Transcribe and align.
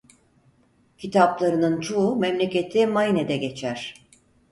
Kitaplarının 0.97 1.79
çoğu 1.79 2.15
memleketi 2.15 2.87
Maine'de 2.87 3.37
geçer. 3.37 3.95